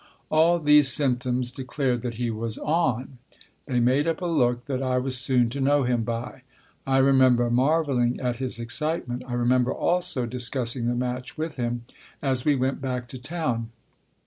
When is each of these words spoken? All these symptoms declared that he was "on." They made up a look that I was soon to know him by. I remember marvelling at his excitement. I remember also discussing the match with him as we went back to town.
All 0.31 0.57
these 0.57 0.91
symptoms 0.91 1.51
declared 1.51 2.01
that 2.01 2.15
he 2.15 2.31
was 2.31 2.57
"on." 2.57 3.19
They 3.67 3.79
made 3.79 4.07
up 4.07 4.19
a 4.19 4.25
look 4.25 4.65
that 4.65 4.81
I 4.81 4.97
was 4.97 5.15
soon 5.15 5.47
to 5.51 5.61
know 5.61 5.83
him 5.83 6.01
by. 6.01 6.41
I 6.87 6.97
remember 6.97 7.51
marvelling 7.51 8.19
at 8.19 8.37
his 8.37 8.57
excitement. 8.59 9.21
I 9.27 9.33
remember 9.33 9.71
also 9.71 10.25
discussing 10.25 10.87
the 10.87 10.95
match 10.95 11.37
with 11.37 11.57
him 11.57 11.83
as 12.19 12.43
we 12.45 12.55
went 12.55 12.81
back 12.81 13.07
to 13.09 13.19
town. 13.19 13.69